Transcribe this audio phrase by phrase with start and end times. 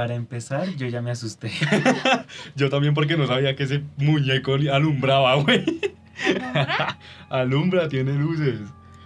[0.00, 1.50] Para empezar, yo ya me asusté.
[2.56, 5.62] Yo también porque no sabía que ese muñeco alumbraba, güey.
[6.54, 6.98] ¿Alumbra?
[7.28, 8.60] Alumbra, tiene luces.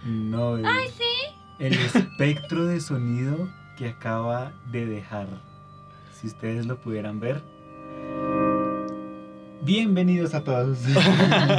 [0.05, 1.35] No, el, Ay, sí.
[1.59, 5.27] el espectro de sonido que acaba de dejar.
[6.13, 7.41] Si ustedes lo pudieran ver.
[9.63, 10.77] Bienvenidos a todos.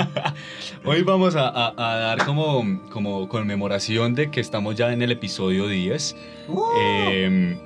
[0.87, 5.12] Hoy vamos a, a- a dar como, como conmemoración de que estamos ya en el
[5.12, 6.16] episodio 10.
[6.48, 7.60] Uh, Eh,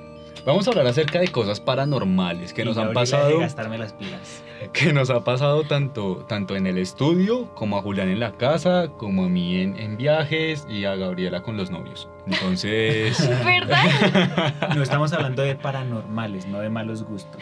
[0.45, 4.43] vamos a hablar acerca de cosas paranormales que y nos han pasado, gastarme las pilas.
[4.73, 8.89] que nos ha pasado tanto, tanto en el estudio, como a Julián en la casa,
[8.97, 12.09] como a mí en, en viajes y a Gabriela con los novios.
[12.27, 13.29] Entonces...
[13.45, 14.55] ¿Verdad?
[14.75, 17.41] No estamos hablando de paranormales, no de malos gustos.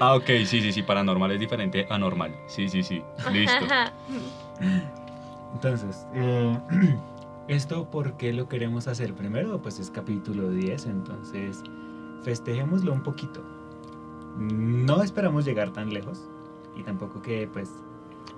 [0.00, 2.34] ah, ok, sí, sí, sí, paranormal es diferente a normal.
[2.46, 3.64] Sí, sí, sí, listo.
[3.64, 3.92] Ajá.
[5.54, 6.58] Entonces, eh,
[7.48, 9.14] ¿esto por qué lo queremos hacer?
[9.14, 11.62] Primero, pues es capítulo 10, entonces
[12.22, 13.40] festejémoslo un poquito.
[14.38, 16.28] No esperamos llegar tan lejos
[16.76, 17.70] y tampoco que, pues,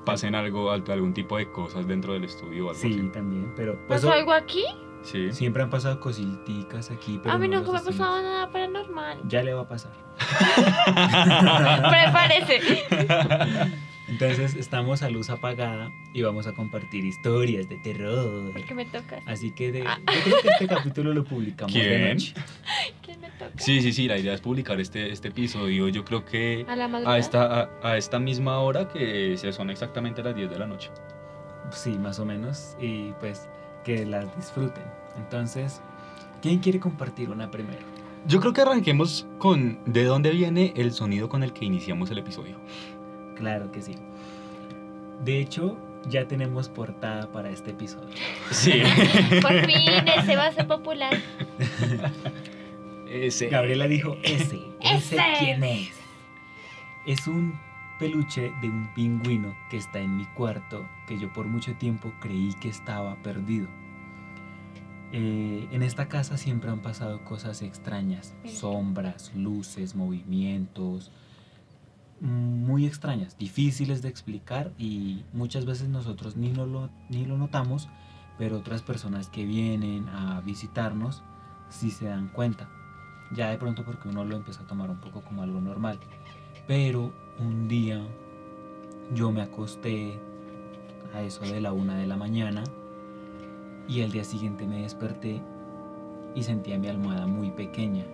[0.04, 3.74] Pasen algo, al- algún tipo de cosas dentro del estudio o algo sí, también, pero
[3.86, 4.64] pues, ¿Pasó algo aquí?
[5.02, 5.32] Sí.
[5.32, 7.18] siempre han pasado cositicas aquí.
[7.22, 9.20] Pero A mí no nunca me ha pasado nada paranormal.
[9.28, 9.92] Ya le va a pasar.
[11.90, 12.60] Prepárese.
[14.10, 18.52] Entonces estamos a luz apagada y vamos a compartir historias de terror.
[18.52, 19.22] Porque me tocas.
[19.26, 19.98] Así que de- Ah.
[20.06, 22.08] yo creo que este capítulo lo publicamos de ¿Quién?
[22.14, 22.34] noche.
[23.02, 23.52] ¿Quién me toca?
[23.56, 25.88] Sí, sí, sí, la idea es publicar este, este episodio.
[25.88, 29.70] Yo creo que A la a esta, a, a esta misma hora que se son
[29.70, 30.90] exactamente las 10 de la noche.
[31.72, 32.76] Sí, más o menos.
[32.80, 33.48] Y pues
[33.84, 34.82] que las disfruten.
[35.16, 35.80] Entonces,
[36.42, 37.78] ¿quién quiere compartir una primero?
[38.26, 42.18] Yo creo que arranquemos con de dónde viene el sonido con el que iniciamos el
[42.18, 42.56] episodio.
[43.40, 43.94] Claro que sí.
[45.24, 45.78] De hecho,
[46.08, 48.14] ya tenemos portada para este episodio.
[48.50, 48.82] Sí.
[49.42, 51.14] Por fin, ese va a ser popular.
[53.10, 53.48] Ese.
[53.48, 54.60] Gabriela dijo, ese.
[54.80, 55.18] ¿Ese Ese.
[55.40, 55.90] quién es?
[57.06, 57.58] Es un
[57.98, 62.54] peluche de un pingüino que está en mi cuarto que yo por mucho tiempo creí
[62.60, 63.66] que estaba perdido.
[65.12, 71.10] Eh, en esta casa siempre han pasado cosas extrañas, sombras, luces, movimientos,
[72.20, 77.88] muy extrañas, difíciles de explicar y muchas veces nosotros ni, lo, ni lo notamos,
[78.38, 81.22] pero otras personas que vienen a visitarnos
[81.68, 82.68] sí se dan cuenta.
[83.32, 85.98] Ya de pronto porque uno lo empieza a tomar un poco como algo normal.
[86.66, 88.02] Pero un día
[89.14, 90.18] yo me acosté
[91.14, 92.62] a eso de la una de la mañana
[93.88, 95.42] y al día siguiente me desperté
[96.34, 98.04] y sentía mi almohada muy pequeña.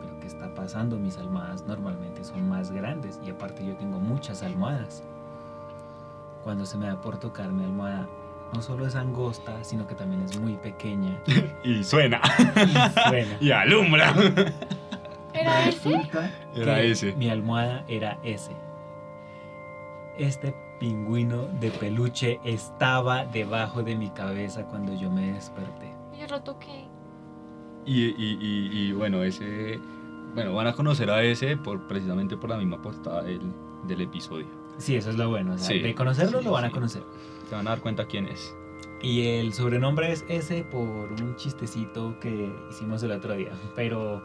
[0.00, 0.98] Pero ¿qué está pasando?
[0.98, 5.02] Mis almohadas normalmente son más grandes y aparte yo tengo muchas almohadas.
[6.44, 8.06] Cuando se me da por tocar mi almohada,
[8.54, 11.16] no solo es angosta, sino que también es muy pequeña
[11.64, 12.20] Y suena.
[12.56, 13.36] y suena.
[13.40, 14.12] Y alumbra.
[15.32, 16.08] ¿Era ese?
[16.54, 17.12] Era ese.
[17.14, 18.52] Mi almohada era ese.
[20.18, 25.92] Este pingüino de peluche estaba debajo de mi cabeza cuando yo me desperté.
[26.18, 26.86] Yo lo toqué.
[27.90, 29.80] Y, y, y, y bueno, ese.
[30.34, 33.40] Bueno, van a conocer a ese por, precisamente por la misma portada del,
[33.88, 34.46] del episodio.
[34.78, 35.54] Sí, eso es lo bueno.
[35.54, 37.02] o sea, Sí, de conocerlo sí, lo van a conocer.
[37.48, 38.54] Se van a dar cuenta quién es.
[39.02, 43.50] Y el sobrenombre es ese por un chistecito que hicimos el otro día.
[43.74, 44.22] Pero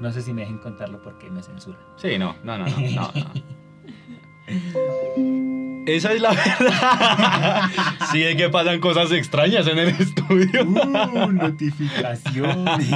[0.00, 1.80] no sé si me dejen contarlo porque me censuran.
[1.96, 3.10] Sí, no, no, no, no, no.
[3.14, 4.48] no.
[5.96, 7.70] Esa es la verdad.
[8.12, 10.64] Sí, es que pasan cosas extrañas en el estudio.
[10.64, 11.32] ¡Uh!
[11.32, 12.90] Notificaciones.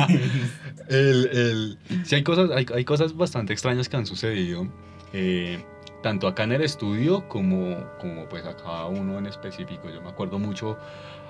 [0.89, 4.67] El, el- Sí, hay cosas, hay, hay cosas bastante extrañas que han sucedido.
[5.13, 5.65] eh,
[6.03, 9.89] tanto acá en el estudio como, como pues a cada uno en específico.
[9.89, 10.77] Yo me acuerdo mucho,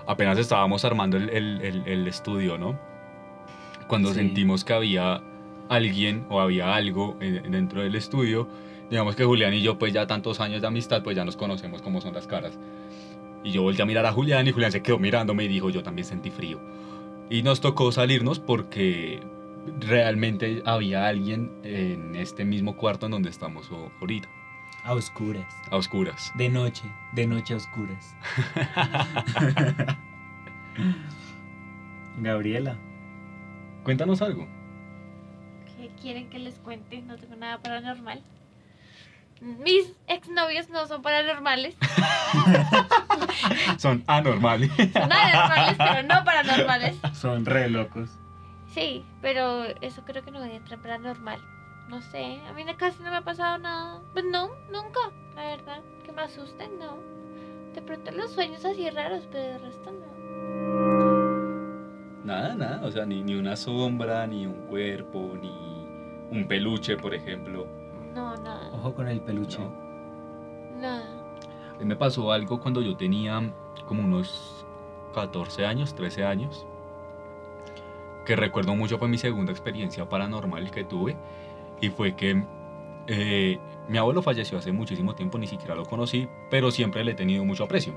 [0.06, 2.78] apenas estábamos armando el, el- el- el estudio, ¿no?
[3.86, 4.14] Cuando Sí.
[4.16, 5.20] sentimos que había
[5.68, 8.48] alguien o había algo en- dentro del estudio,
[8.92, 11.80] digamos que Julián y yo pues ya tantos años de amistad pues ya nos conocemos
[11.80, 12.58] cómo son las caras.
[13.42, 15.82] Y yo volteé a mirar a Julián y Julián se quedó mirándome y dijo yo
[15.82, 16.60] también sentí frío.
[17.30, 19.22] Y nos tocó salirnos porque
[19.80, 24.28] realmente había alguien en este mismo cuarto en donde estamos ahorita,
[24.84, 25.46] A oscuras.
[25.70, 26.30] a oscuras.
[26.34, 26.82] De noche.
[27.14, 28.14] De noche a oscuras.
[32.18, 32.76] Gabriela.
[33.84, 34.46] Cuéntanos algo.
[35.78, 37.00] ¿Qué quieren que les cuente?
[37.00, 38.22] No tengo nada paranormal.
[39.42, 41.76] Mis exnovios no son paranormales.
[43.76, 44.70] Son anormales.
[44.76, 46.96] Son anormales, pero no paranormales.
[47.12, 48.18] Son re locos.
[48.72, 51.40] Sí, pero eso creo que no entra en paranormal.
[51.88, 54.00] No sé, a mí casi no me ha pasado nada.
[54.12, 55.00] Pues no, nunca,
[55.34, 55.80] la verdad.
[56.06, 56.96] Que me asusten, no.
[57.74, 60.06] De pronto los sueños así raros, pero de resto no.
[62.24, 62.80] Nada, nada.
[62.86, 65.50] O sea, ni, ni una sombra, ni un cuerpo, ni
[66.30, 67.81] un peluche, por ejemplo.
[68.14, 68.70] No, nada.
[68.72, 69.58] Ojo con el peluche.
[69.58, 70.80] ¿no?
[70.80, 71.04] Nada.
[71.74, 73.52] A mí me pasó algo cuando yo tenía
[73.86, 74.66] como unos
[75.14, 76.66] 14 años, 13 años,
[78.24, 81.16] que recuerdo mucho fue mi segunda experiencia paranormal que tuve,
[81.80, 82.44] y fue que
[83.08, 87.14] eh, mi abuelo falleció hace muchísimo tiempo, ni siquiera lo conocí, pero siempre le he
[87.14, 87.94] tenido mucho aprecio.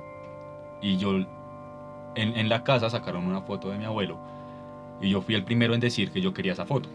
[0.82, 1.28] Y yo, en,
[2.16, 4.18] en la casa sacaron una foto de mi abuelo,
[5.02, 6.90] y yo fui el primero en decir que yo quería esa foto.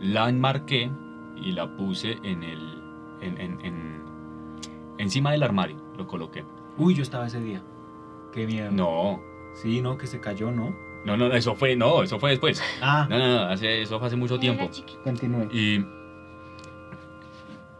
[0.00, 0.90] La enmarqué
[1.36, 2.82] y la puse en el,
[3.20, 4.02] en, en- en-
[4.98, 6.44] encima del armario, lo coloqué.
[6.78, 7.62] Uy, yo estaba ese día.
[8.32, 8.70] Qué miedo.
[8.72, 9.20] No,
[9.54, 10.74] Sí, no, que se cayó, ¿no?
[11.04, 12.62] no, no, eso fue, no, eso fue después.
[12.80, 14.70] Ah, No, no, no, hace, eso fue hace mucho tiempo.
[15.04, 15.48] Continúe.
[15.52, 15.84] Y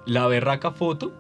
[0.05, 1.13] la berraca foto,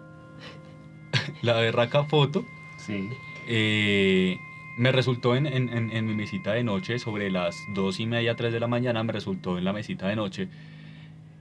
[1.42, 2.44] la berraca foto,
[2.76, 3.08] Sí.
[3.46, 4.38] eh,
[4.76, 8.34] me resultó en, en- en- en mi mesita de noche, sobre las dos y media,
[8.34, 10.48] tres de la mañana, me resultó en la mesita de noche.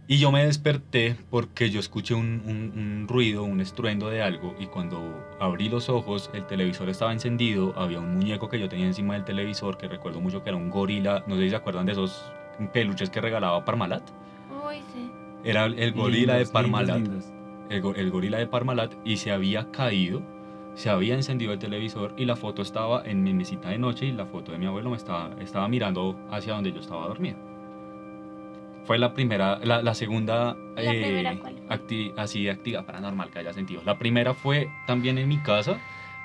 [0.08, 4.56] Y yo me desperté porque yo escuché un, un- un ruido, un estruendo de algo,
[4.60, 5.00] y cuando
[5.40, 9.24] abrí los ojos, el televisor estaba encendido, había un muñeco que yo tenía encima del
[9.24, 12.30] televisor, que recuerdo mucho que era un gorila, no sé si se acuerdan de esos
[12.74, 14.04] peluches que regalaba Parmalat.
[14.68, 15.10] Uy, sí.
[15.46, 17.26] Era el gorila de Lindos, Parmalat lindos,
[17.70, 17.96] lindos.
[17.96, 20.22] el, el gorila de Parmalat y se había caído,
[20.76, 24.12] se había encendido el televisor y la foto estaba en mi mesita de noche y
[24.12, 27.38] la foto de mi abuelo me estaba, estaba mirando hacia donde yo estaba dormido.
[28.86, 31.78] Fue la primera, la, la segunda ¿Y la primera cuál fue?
[31.78, 33.82] acti- así actividad paranormal que haya sentido.
[33.86, 35.80] La primera fue también en mi casa,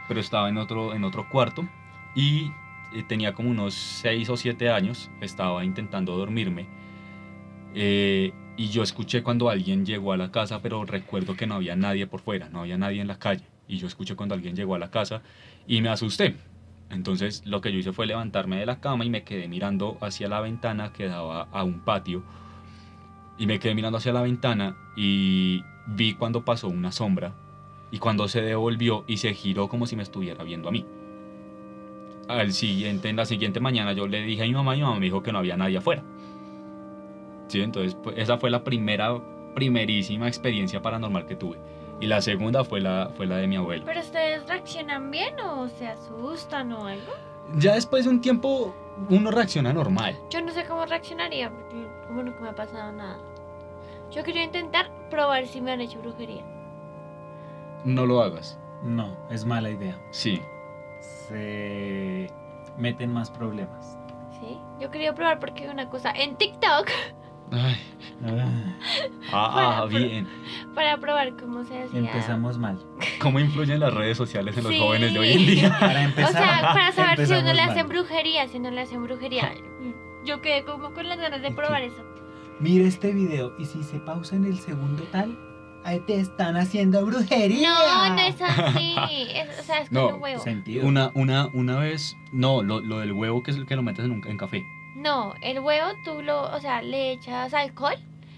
[0.08, 1.66] pero estaba en otro, en otro cuarto
[2.14, 2.50] y
[2.94, 6.66] eh, tenía como unos 6 o 7 años, estaba intentando dormirme.
[7.74, 11.76] Eh, y yo escuché cuando alguien llegó a la casa, pero recuerdo que no había
[11.76, 13.44] nadie por fuera, no había nadie en la calle.
[13.68, 15.20] Y yo escuché cuando alguien llegó a la casa
[15.66, 16.36] y me asusté.
[16.88, 20.28] Entonces lo que yo hice fue levantarme de la cama y me quedé mirando hacia
[20.28, 22.22] la ventana que daba a un patio.
[23.38, 27.34] Y me quedé mirando hacia la ventana y vi cuando pasó una sombra
[27.90, 30.86] y cuando se devolvió y se giró como si me estuviera viendo a mí.
[32.28, 34.98] Al siguiente, en la siguiente mañana yo le dije a mi mamá y mi mamá
[34.98, 36.02] me dijo que no había nadie afuera.
[37.48, 39.20] Sí, entonces pues, esa fue la primera,
[39.54, 41.58] primerísima experiencia paranormal que tuve.
[42.00, 43.84] Y la segunda fue la, fue la de mi abuelo.
[43.86, 47.12] ¿Pero ustedes reaccionan bien o se asustan o algo?
[47.54, 48.74] Ya después de un tiempo
[49.10, 50.16] uno reacciona normal.
[50.30, 53.18] Yo no sé cómo reaccionaría, porque como nunca me ha pasado nada.
[54.10, 56.44] Yo quería intentar probar si me han hecho brujería.
[57.84, 58.58] No lo hagas.
[58.82, 59.98] No, es mala idea.
[60.10, 60.40] Sí.
[61.00, 62.30] Se
[62.76, 63.98] meten más problemas.
[64.40, 64.58] ¿Sí?
[64.80, 66.88] Yo quería probar porque hay una cosa en TikTok
[67.52, 67.76] Ay.
[69.32, 70.26] Ah, Ah, pero- bien.
[70.74, 71.98] para probar cómo se hacía.
[72.00, 72.78] empezamos mal.
[73.20, 74.78] ¿Cómo influyen las redes sociales en los Sí.
[74.80, 75.76] jóvenes de hoy en día?
[75.80, 79.02] Para O empezar, sea, para saber si uno le hacen brujería, si no le hacen
[79.02, 79.52] brujería.
[80.24, 82.04] Yo quedé como con las ganas de probar eso.
[82.58, 85.38] Mira este video y si se pausa en el segundo tal,
[85.84, 87.68] ahí te están haciendo brujería.
[87.68, 88.94] No, no es así.
[89.34, 90.42] Es- o sea, es No, con un huevo.
[90.42, 90.86] Sentido.
[90.86, 94.04] Una, una, una vez, no, lo, lo del huevo que es el que lo metes
[94.06, 94.64] en, un, en café.
[94.96, 97.96] No, el huevo tú lo, o sea, le echas alcohol,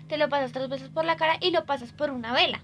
[0.09, 2.61] te lo pasas tres veces por la cara y lo pasas por una vela.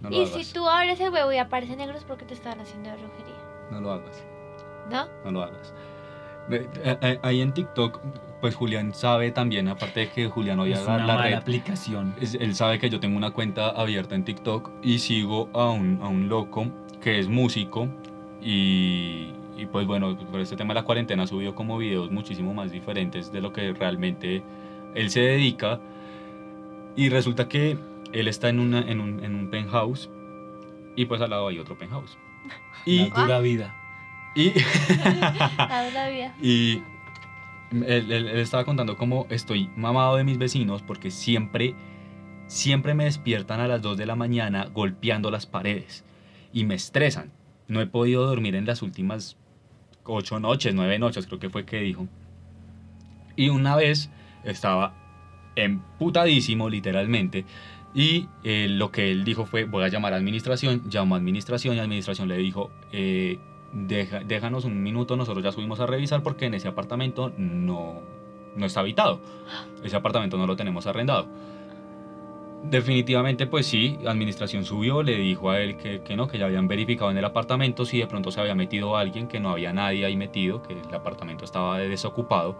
[0.00, 0.46] No lo y hagas.
[0.46, 3.34] si tú abres el huevo y aparece negro es porque te están haciendo brujería.
[3.70, 4.22] No lo hagas.
[4.90, 5.06] ¿No?
[5.24, 5.74] No lo hagas.
[6.50, 8.00] Eh, eh, Ahí en TikTok,
[8.40, 12.14] pues Julián sabe también, aparte de que Julián hoy es una la mala red, aplicación.
[12.20, 16.08] él sabe que yo tengo una cuenta abierta en TikTok y sigo a un, a
[16.08, 16.66] un loco
[17.00, 17.88] que es músico
[18.40, 22.54] y, y pues bueno, por este tema de la cuarentena ha subido como videos muchísimo
[22.54, 24.42] más diferentes de lo que realmente
[24.94, 25.80] él se dedica
[26.96, 27.76] y resulta que
[28.12, 30.10] él está en, una, en, un, en un penthouse
[30.96, 32.18] y pues al lado hay otro penthouse.
[32.84, 33.74] Y, La dura vida.
[34.34, 34.50] y,
[35.58, 36.34] La dura vida.
[36.42, 36.82] y
[37.72, 41.74] él, él- él estaba contando cómo estoy mamado de mis vecinos porque siempre,
[42.46, 46.04] siempre me despiertan a las 2 de la mañana golpeando las paredes
[46.52, 47.30] y me estresan.
[47.68, 49.36] No he podido dormir en las últimas
[50.04, 52.06] 8 noches, 9 noches creo que fue que dijo.
[53.36, 54.10] Y una vez
[54.44, 54.94] estaba
[55.56, 57.44] emputadísimo literalmente
[57.94, 61.76] y eh, lo que él dijo fue voy a llamar a administración, llamó a administración
[61.76, 63.38] y administración le dijo eh,
[63.74, 68.00] "Deja- déjanos un minuto, nosotros ya subimos a revisar porque en ese apartamento no,
[68.56, 69.20] no está habitado,
[69.84, 71.28] ese apartamento no lo tenemos arrendado.
[72.64, 76.68] Definitivamente, pues sí, administración subió, le dijo a él que, que no, que ya habían
[76.68, 80.04] verificado en el apartamento si de pronto se había metido alguien, que no había nadie
[80.04, 82.54] ahí metido, que el apartamento estaba desocupado.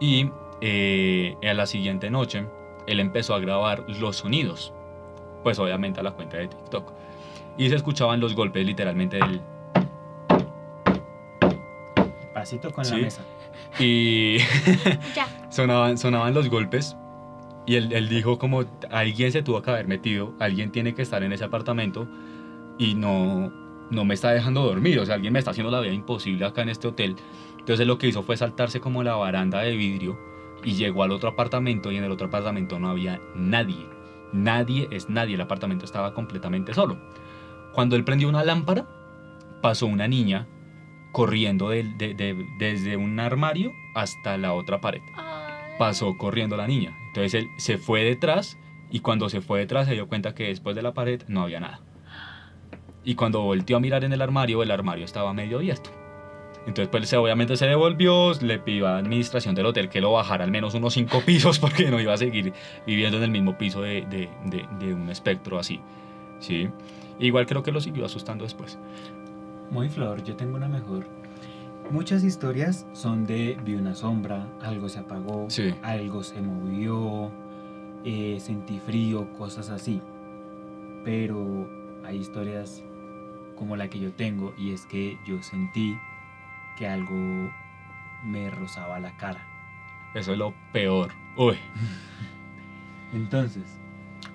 [0.00, 2.44] Y eh, a la siguiente noche,
[2.86, 4.74] él empezó a grabar los sonidos,
[5.42, 6.92] pues obviamente a la cuenta de TikTok.
[7.56, 9.40] Y se escuchaban los golpes literalmente del...
[12.34, 12.96] Pasito con Sí.
[12.96, 13.22] la mesa.
[13.78, 14.38] Y
[15.14, 15.26] Ya.
[15.50, 16.96] sonaban, sonaban los golpes
[17.66, 21.22] Y él, él dijo como alguien se tuvo que haber metido, alguien tiene que estar
[21.22, 22.08] en ese apartamento
[22.78, 23.52] y no,
[23.90, 26.62] no me está dejando dormir, o sea, alguien me está haciendo la vida imposible acá
[26.62, 27.16] en este hotel.
[27.58, 30.18] Entonces lo que hizo fue saltarse como la baranda de vidrio
[30.64, 33.86] y llegó al otro apartamento y en el otro apartamento no había nadie.
[34.32, 36.98] Nadie es nadie, el apartamento estaba completamente solo.
[37.72, 38.86] Cuando él prendió una lámpara,
[39.60, 40.48] pasó una niña
[41.12, 45.02] corriendo de- de- desde un armario hasta la otra pared.
[45.78, 46.96] Pasó corriendo la niña.
[47.14, 48.58] Entonces él se fue detrás
[48.90, 51.60] y cuando se fue detrás se dio cuenta que después de la pared no había
[51.60, 51.80] nada.
[53.04, 55.90] Y cuando volteó a mirar en el armario, el armario estaba medio abierto.
[56.66, 60.44] Entonces, pues obviamente se devolvió, le pidió a la administración del hotel que lo bajara
[60.44, 62.52] al menos unos cinco pisos porque no iba a seguir
[62.86, 65.80] viviendo en el mismo piso de, de- de- de un espectro así.
[66.38, 66.68] ¿sí?
[67.18, 68.78] Igual creo que lo siguió asustando después.
[69.70, 71.04] Muy flor, yo tengo una mejor.
[71.90, 75.74] Muchas historias son de vi una sombra, algo se apagó, Sí.
[75.82, 77.30] algo se movió,
[78.04, 80.00] eh, sentí frío, cosas así.
[81.04, 81.68] Pero
[82.04, 82.82] hay historias
[83.56, 85.96] como la que yo tengo y es que yo sentí
[86.78, 87.50] que algo
[88.24, 89.46] me rozaba la cara.
[90.14, 91.10] Eso es lo peor.
[91.36, 91.56] Uy,
[93.12, 93.64] Entonces,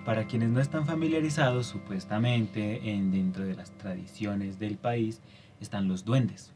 [0.06, 5.22] para quienes no están familiarizados, supuestamente en, dentro de las tradiciones del país
[5.60, 6.54] están los duendes,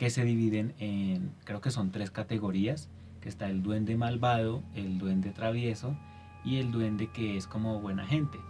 [0.00, 2.88] que se dividen en, creo que son tres categorías,
[3.20, 5.94] que está el duende malvado, el duende travieso
[6.42, 8.40] y el duende que es como buena gente.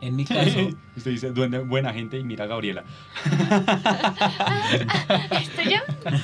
[0.00, 2.84] En mi caso, Usted dice duende buena gente y mira a Gabriela.
[5.30, 5.80] ¿Esto yo?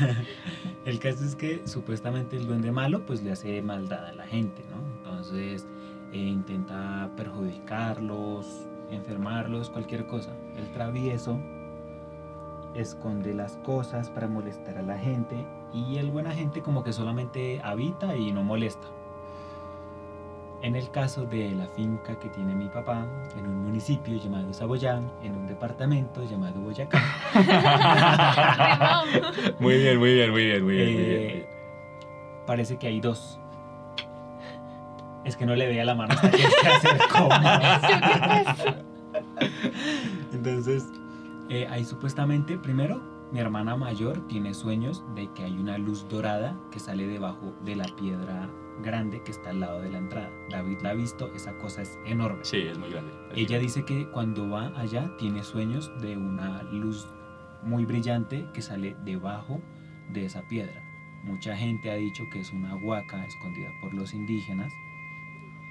[0.87, 4.65] el caso es que supuestamente el duende malo pues le hace maldad a la gente,
[4.71, 4.79] ¿no?
[4.97, 5.67] Entonces
[6.15, 8.47] eh, intenta perjudicarlos,
[8.91, 10.31] enfermarlos, cualquier cosa.
[10.57, 11.39] El travieso
[12.80, 17.61] esconde las cosas para molestar a la gente y el buena gente como que solamente
[17.62, 18.87] habita y no molesta.
[20.62, 23.06] En el caso de la finca que tiene mi papá,
[23.38, 26.99] en un municipio llamado Saboyán, en un departamento llamado Boyacá.
[29.61, 30.92] Muy bien, muy bien, muy bien, muy bien.
[30.95, 31.47] muy Eh, bien.
[32.47, 33.38] parece que hay dos.
[35.25, 38.64] Es que no le veía la mano hasta que se acercó más.
[40.33, 40.85] Entonces,
[41.49, 43.00] eh, ahí supuestamente, primero,
[43.33, 47.76] mi hermana mayor tiene sueños de que hay una luz dorada que sale debajo de
[47.76, 48.49] la piedra
[48.83, 50.31] grande que está al lado de la entrada.
[50.50, 52.45] David la ha visto, esa cosa es enorme.
[52.45, 53.12] Sí, es muy grande.
[53.35, 57.07] Ella dice que cuando va allá tiene sueños de una luz
[57.62, 59.61] muy brillante que sale debajo
[60.12, 60.83] de esa piedra.
[61.25, 64.73] Mucha gente ha dicho que es una huaca escondida por los indígenas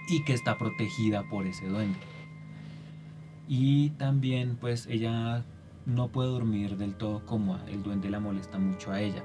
[0.10, 2.00] y que está protegida por ese duende.
[3.48, 5.46] Y también pues ella
[5.86, 9.24] no puede dormir del todo cómoda, el duende la molesta mucho a ella.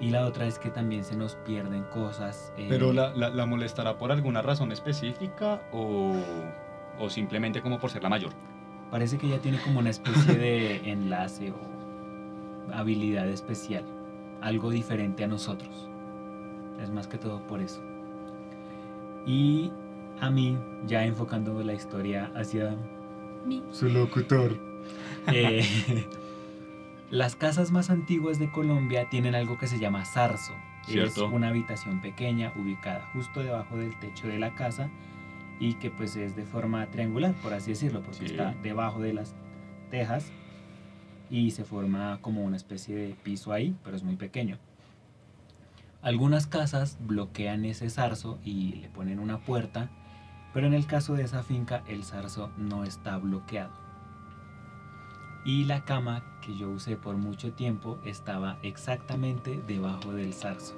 [0.00, 2.52] Y la otra es que también se nos pierden cosas.
[2.58, 6.14] eh, Pero la, la, la molestará por alguna razón específica o,
[6.98, 8.32] o simplemente como por ser la mayor.
[8.90, 13.84] Parece que ella tiene como una especie de enlace o habilidad especial,
[14.42, 15.88] algo diferente a nosotros.
[16.82, 17.80] Es más que todo por eso.
[19.24, 19.72] Y
[20.20, 22.76] a mí, ya enfocando la historia hacia
[23.46, 23.62] Mi.
[23.70, 24.58] su locutor,
[25.28, 26.06] eh,
[27.10, 30.54] las casas más antiguas de Colombia tienen algo que se llama zarzo.
[30.88, 34.88] Es una habitación pequeña ubicada justo debajo del techo de la casa
[35.58, 38.24] y que pues es de forma triangular, por así decirlo, porque Sí.
[38.26, 39.34] está debajo de las
[39.90, 40.30] tejas
[41.28, 44.58] y se forma como una especie de piso ahí, pero es muy pequeño.
[46.02, 49.88] Algunas casas bloquean ese zarzo y le ponen una puerta,
[50.54, 53.72] pero en el caso de esa finca el zarzo no está bloqueado.
[55.46, 60.74] Y la cama que yo usé por mucho tiempo estaba exactamente debajo del zarzo.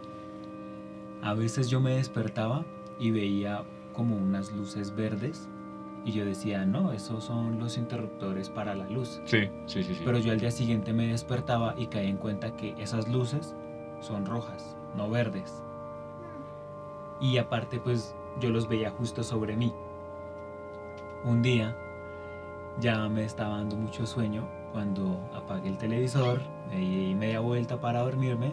[1.22, 2.66] A veces yo me despertaba
[3.00, 3.62] y veía
[3.94, 5.48] como unas luces verdes
[6.04, 9.22] y yo decía, no, esos son los interruptores para la luz.
[9.24, 9.94] Sí, sí, sí.
[9.94, 10.02] sí.
[10.04, 13.56] Pero yo al día siguiente me despertaba y caí en cuenta que esas luces
[14.00, 15.62] son rojas, no verdes.
[17.22, 19.72] Y aparte pues yo los veía justo sobre mí.
[21.24, 21.74] Un día
[22.78, 28.02] ya me estaba dando mucho sueño cuando apagué el televisor, me di media vuelta para
[28.02, 28.52] dormirme,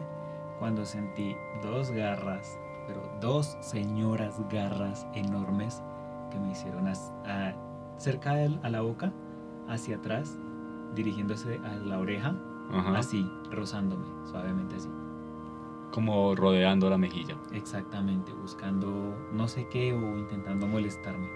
[0.60, 2.58] cuando sentí dos garras,
[2.88, 5.82] pero dos señoras garras enormes
[6.32, 7.54] que me hicieron as- a-
[7.98, 9.12] cerca de a la boca,
[9.68, 10.38] hacia atrás,
[10.96, 12.36] dirigiéndose a la oreja,
[12.72, 12.98] Ajá.
[13.00, 14.90] así, rozándome, suavemente así.
[15.92, 17.36] Como rodeando la mejilla.
[17.54, 21.28] Exactamente, buscando no sé qué o intentando molestarme.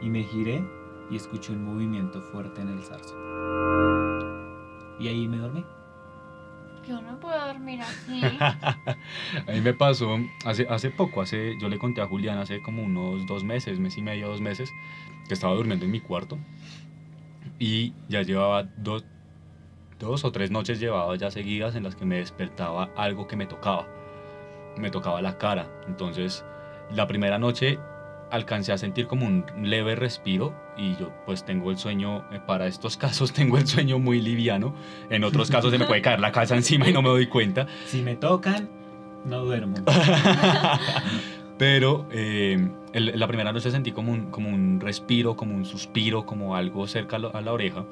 [0.00, 0.64] Y me giré
[1.10, 3.14] y escuché un movimiento fuerte en el zarzo.
[5.00, 5.64] Y ahí me dormí.
[6.88, 8.20] Yo no puedo dormir así.
[8.40, 12.82] A mí me pasó hace, hace poco, hace, yo le conté a Julián hace como
[12.82, 14.70] unos dos meses, mes y medio, dos meses,
[15.28, 16.38] que estaba durmiendo en mi cuarto
[17.58, 19.04] y ya llevaba dos,
[19.98, 23.46] dos o tres noches llevaba ya seguidas en las que me despertaba algo que me
[23.46, 23.86] tocaba.
[24.76, 25.66] Me tocaba la cara.
[25.88, 26.44] Entonces,
[26.90, 27.78] la primera noche
[28.30, 32.66] alcancé a sentir como un leve respiro y yo pues tengo el sueño, eh, para
[32.66, 34.74] estos casos tengo el sueño muy liviano,
[35.10, 37.66] en otros casos se me puede caer la casa encima y no me doy cuenta,
[37.86, 38.68] Si me tocan,
[39.24, 39.76] no duermo.
[41.58, 46.24] pero eh, el- la primera noche sentí como un, como un respiro, como un suspiro,
[46.24, 47.84] como algo cerca a, lo- a la oreja.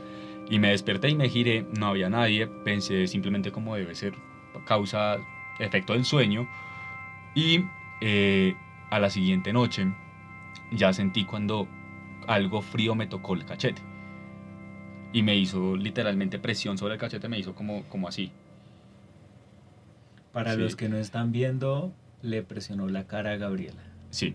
[0.49, 4.15] Y me desperté y me giré, no había nadie, pensé simplemente como debe ser
[4.65, 5.17] causa,
[5.59, 6.47] efecto del sueño.
[7.35, 7.65] Y
[8.01, 8.55] eh,
[8.91, 9.89] a la siguiente noche
[10.73, 11.69] ya sentí cuando
[12.27, 13.83] algo frío me tocó el cachete.
[15.13, 18.31] Y me hizo literalmente presión sobre el cachete, me hizo como, como así.
[20.33, 20.61] Para Sí.
[20.61, 23.83] los que no están viendo, le presionó la cara a Gabriela.
[24.11, 24.35] Sí.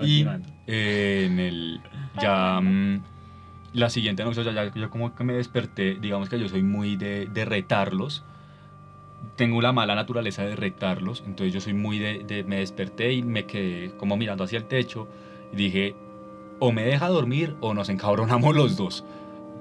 [0.00, 0.48] Y Continuando.
[0.66, 1.80] eh, en el.
[2.22, 2.58] Ya.
[2.62, 3.02] mm,
[3.74, 5.96] la siguiente noche, ya, ya, ya como que me desperté.
[6.00, 8.24] Digamos que yo soy muy de, de retarlos.
[9.36, 11.22] Tengo la mala naturaleza de retarlos.
[11.26, 14.64] Entonces yo soy muy de, de- Me desperté y me quedé como mirando hacia el
[14.64, 15.06] techo.
[15.52, 15.94] Y dije:
[16.58, 19.04] o me deja dormir o nos encabronamos los dos.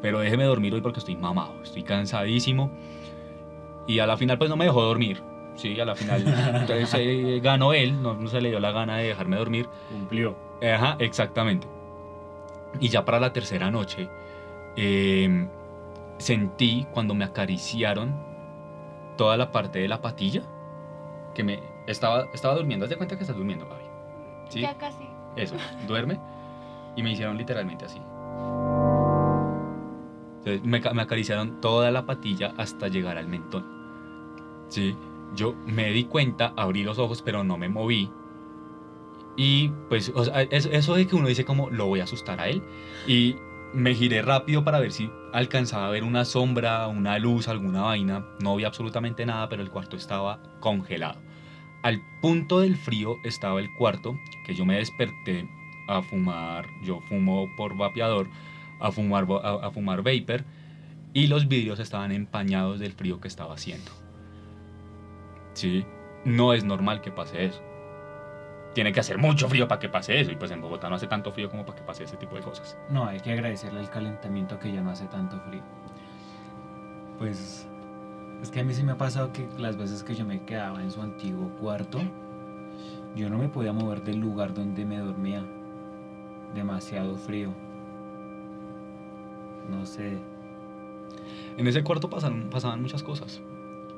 [0.01, 1.62] Pero déjeme dormir hoy porque estoy mamado.
[1.63, 2.72] Estoy cansadísimo.
[3.88, 5.22] Y a la final, pues no me dejó dormir.
[5.56, 6.24] Sí, a la final.
[6.62, 8.01] Entonces eh, ganó él.
[8.01, 9.68] No, no se le dio la gana de dejarme dormir.
[9.92, 10.38] Cumplió.
[10.62, 11.68] Ajá, exactamente.
[12.80, 14.08] Y ya para la tercera noche,
[14.78, 15.48] eh,
[16.18, 18.13] sentí cuando me acariciaron
[19.20, 20.44] toda la parte de la patilla,
[21.36, 22.86] que me estaba, estaba durmiendo.
[22.86, 23.84] Haz de cuenta que estás durmiendo, Gaby.
[24.48, 24.62] ¿Sí?
[24.62, 25.04] Ya casi.
[25.36, 25.56] Eso,
[25.89, 26.17] duerme.
[26.96, 28.02] Y me hicieron literalmente así.
[30.39, 33.65] Entonces me, ca- me acariciaron toda la patilla hasta llegar al mentón.
[34.70, 34.96] Sí,
[35.36, 38.10] yo me di cuenta, abrí los ojos, pero no me moví.
[39.36, 42.39] Y pues, o sea, es- eso de que uno dice como, lo voy a asustar
[42.39, 42.63] a él.
[43.06, 43.36] Y
[43.73, 48.25] me giré rápido para ver si alcanzaba a ver una sombra, una luz, alguna vaina.
[48.41, 51.19] No vi absolutamente nada, pero el cuarto estaba congelado.
[51.84, 55.47] Al punto del frío estaba el cuarto, que yo me desperté
[55.88, 58.29] a fumar, yo fumo por vapeador,
[58.79, 60.43] a fumar, a, a fumar vapor,
[61.13, 63.91] y los vidrios estaban empañados del frío que estaba haciendo.
[65.53, 65.86] Sí,
[66.25, 67.68] no es normal que pase eso.
[68.73, 71.08] Tiene que hacer mucho frío para que pase eso, y pues en Bogotá no hace
[71.08, 72.77] tanto frío como para que pase ese tipo de cosas.
[72.89, 75.63] No, hay que agradecerle el calentamiento que ya no hace tanto frío.
[77.17, 77.67] Pues
[78.41, 80.82] es que a mí sí me ha pasado que las veces que yo me quedaba
[80.82, 81.99] en su antiguo cuarto,
[83.15, 85.43] yo no me podía mover del lugar donde me dormía.
[86.53, 87.51] Demasiado frío.
[89.69, 90.17] No sé.
[91.58, 93.41] En ese cuarto pasan, pasaban muchas cosas.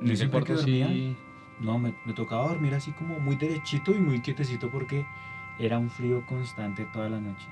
[0.01, 1.15] En ese cuarto sí...
[1.62, 5.06] No, me, me tocaba dormir así como muy derechito y muy quietecito porque
[5.60, 7.45] era un frío constante toda la noche.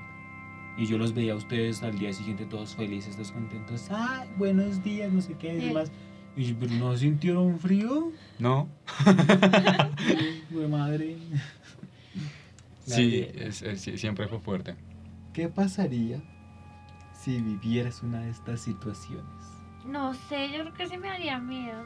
[0.76, 3.88] Y yo los veía a ustedes al día siguiente todos felices, todos contentos.
[3.90, 5.12] ¡Ay, buenos días!
[5.12, 5.90] No sé qué y demás.
[6.36, 8.12] Y ¿pero no sintieron frío?
[8.38, 8.68] No,
[10.50, 11.16] Güey, madre.
[12.86, 14.74] sí, Gabriela, es- es- sí, siempre fue fuerte.
[15.32, 16.20] ¿Qué pasaría
[17.12, 19.26] si vivieras una de estas situaciones?
[19.86, 21.84] No sé, yo creo que sí me daría miedo.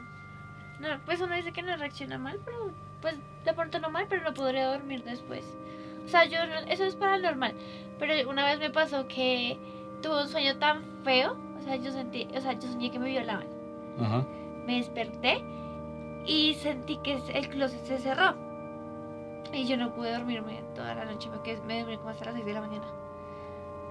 [0.79, 4.23] No, pues uno dice que no reacciona mal, pero pues de pronto no mal, pero
[4.23, 5.45] no podría dormir después.
[6.05, 7.53] O sea, yo eso es paranormal.
[7.99, 9.57] Pero una vez me pasó que
[10.01, 13.09] tuve un sueño tan feo, o sea, yo sentí, o sea, yo soñé que me
[13.09, 13.47] violaban.
[13.99, 14.25] Ajá.
[14.65, 15.43] Me desperté
[16.25, 18.35] y sentí que el closet se cerró.
[19.53, 22.45] Y yo no pude dormirme toda la noche, quedé, me dormí como hasta las 6
[22.45, 22.85] de la mañana.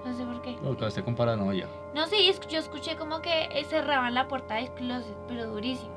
[0.05, 0.55] No sé por qué.
[0.61, 1.67] Lo con paranoia.
[1.95, 5.94] No, sí, yo escuché como que cerraban la puerta del closet, pero durísimo.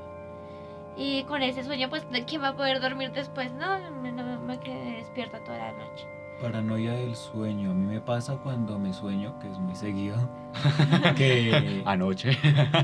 [0.99, 3.53] Y con ese sueño, pues, ¿de ¿quién va a poder dormir después?
[3.53, 6.07] No, me, no, me quedé despierta toda la noche.
[6.41, 7.71] Paranoia del sueño.
[7.71, 10.17] A mí me pasa cuando me sueño, que es muy seguido,
[11.17, 12.37] que Anoche.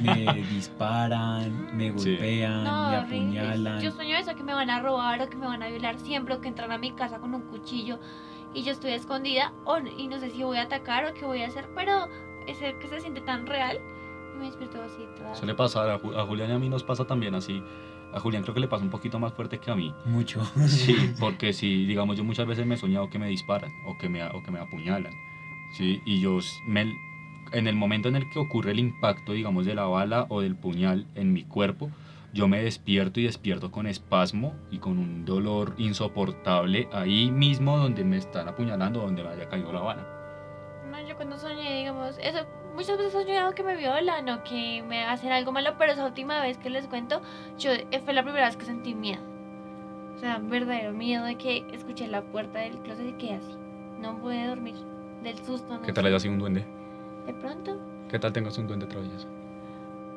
[0.02, 2.10] me disparan, me Sí.
[2.16, 3.80] golpean, No, me apuñalan.
[3.80, 6.34] Yo sueño eso, que me van a robar o que me van a violar siempre,
[6.34, 7.98] o que entran a mi casa con un cuchillo
[8.54, 11.42] y yo estoy escondida, o, y no sé si voy a atacar o qué voy
[11.42, 12.08] a hacer, pero
[12.46, 13.80] ese que se siente tan real,
[14.34, 15.34] y me despierto así toda.
[15.34, 17.62] Suele pasar, a Julián y a mí nos pasa también así.
[18.14, 19.92] A Julián creo que le pasa un poquito más fuerte que a mí.
[20.06, 20.44] Mucho.
[20.68, 24.08] Sí, porque si, digamos, yo muchas veces me he soñado que me disparan o que
[24.08, 25.12] me, o que me apuñalan.
[25.72, 26.94] Sí, y yo me,
[27.52, 30.54] en el momento en el que ocurre el impacto, digamos, de la bala o del
[30.54, 31.90] puñal en mi cuerpo,
[32.32, 38.04] yo me despierto y despierto con espasmo y con un dolor insoportable ahí mismo donde
[38.04, 40.23] me están apuñalando, donde me haya caído la bala.
[40.94, 44.82] No, yo cuando soñé, digamos, eso muchas veces he soñado que me violan o que
[44.86, 47.20] me hacen algo malo, pero esa última vez que les cuento,
[47.58, 49.20] yo eh, fue la primera vez que sentí miedo.
[50.14, 53.56] O sea, verdadero miedo de que escuché la puerta del closet y quedé así.
[54.00, 54.76] No pude dormir
[55.24, 55.74] del susto.
[55.74, 56.08] No ¿Qué tal sé.
[56.10, 56.64] haya sido un duende?
[57.26, 57.76] De pronto,
[58.08, 59.26] ¿Qué tal tengas un duende travieso?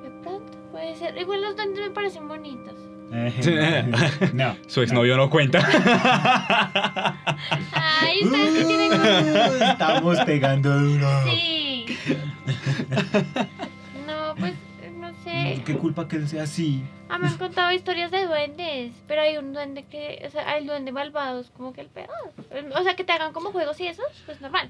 [0.04, 1.18] de pronto, puede ser.
[1.18, 2.76] Igual los duendes me parecen bonitos.
[4.34, 4.58] no.
[4.68, 5.60] Su exnovio no cuenta.
[7.74, 9.62] Ay, ustedes que tienen.
[9.62, 11.08] Estamos pegando duro.
[11.26, 11.86] Sí.
[14.06, 14.54] No, pues,
[15.00, 15.62] no sé.
[15.66, 16.84] ¿Qué culpa que él sea así?
[17.10, 20.66] Ah, me han contado historias de duendes, pero hay un duende que, o sea, hay
[20.66, 22.10] duende malvado, es como que el peor.
[22.76, 24.70] O sea, que te hagan como juegos y eso, pues normal.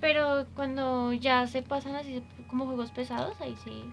[0.00, 3.84] Pero cuando ya se pasan así como juegos pesados, ahí sí.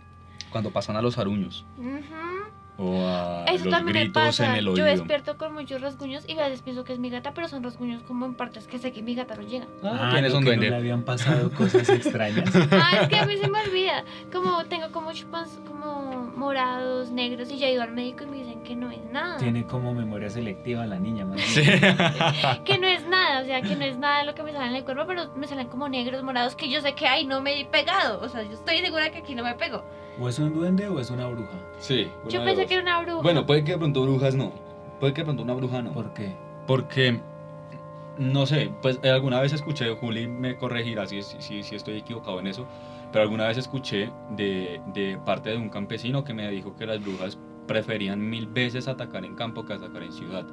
[0.52, 2.65] Cuando pasan a los aruños Ujú.
[2.78, 4.48] O a Eso los también me pasa.
[4.50, 7.34] en el Yo despierto con muchos rasguños y a veces pienso que es mi gata,
[7.34, 9.66] pero son rasguños como en partes que sé que mi gata no llega.
[9.84, 10.66] Ah, tienes no, un que duende.
[10.68, 12.50] No le habían pasado cosas extrañas.
[12.72, 14.04] Ah, es que a mí se me olvida.
[14.32, 18.38] Como tengo como chupas como morados, negros y ya he ido al médico y me
[18.38, 19.38] dicen que no es nada.
[19.38, 21.62] Tiene como memoria selectiva la niña, más Sí.
[21.62, 21.80] bien.
[22.66, 24.76] que no es nada, o sea, que no es nada lo que me sale en
[24.76, 27.60] el cuerpo, pero me salen como negros, morados, que yo sé que ahí no me
[27.62, 28.20] he pegado.
[28.22, 29.84] O sea, yo estoy segura que aquí no me pego.
[30.20, 31.58] ¿O es un duende o es una bruja?
[31.80, 32.08] Sí.
[32.30, 33.22] Yo pensé que era una bruja.
[33.22, 34.52] Bueno, puede que de pronto brujas no.
[35.00, 35.92] Puede que de pronto una bruja no.
[35.92, 36.34] ¿Por qué?
[36.68, 37.20] Porque,
[38.18, 41.98] no sé, pues eh, alguna vez escuché, Juli me corregirá si, si, si- si estoy
[41.98, 42.66] equivocado en eso,
[43.12, 47.02] pero alguna vez escuché de, de parte de un campesino que me dijo que las
[47.02, 50.46] brujas preferían mil veces atacar en campo que atacar en ciudad,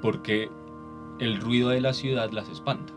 [0.00, 0.48] porque
[1.18, 2.92] el ruido de la ciudad las espanta.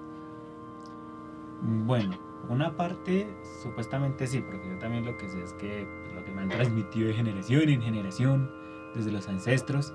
[1.62, 2.17] Bueno,
[2.51, 3.27] una parte
[3.62, 6.49] supuestamente sí, porque yo también lo que sé es que pues, lo que me han
[6.49, 8.51] transmitido de generación en generación,
[8.95, 9.93] desde los ancestros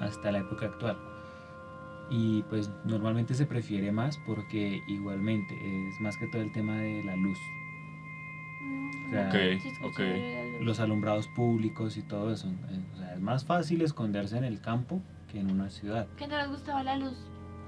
[0.00, 0.96] hasta la época actual.
[2.10, 5.54] Y pues normalmente se prefiere más porque igualmente
[5.88, 7.38] es más que todo el tema de la luz,
[9.06, 9.98] o sea, Ok, sí escuché ok.
[9.98, 10.66] de la luz.
[10.66, 12.48] los alumbrados públicos y todo eso.
[12.94, 15.00] O sea, es más fácil esconderse en el campo
[15.30, 16.06] que en una ciudad.
[16.16, 17.16] Que no les gustaba la luz.